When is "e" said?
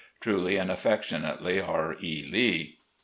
2.01-2.27